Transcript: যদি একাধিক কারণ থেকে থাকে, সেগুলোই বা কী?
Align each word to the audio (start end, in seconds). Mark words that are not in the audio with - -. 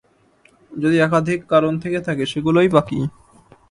যদি 0.71 0.97
একাধিক 0.99 1.39
কারণ 1.49 1.73
থেকে 1.79 1.99
থাকে, 2.01 2.23
সেগুলোই 2.25 2.67
বা 2.67 2.81
কী? 2.81 2.99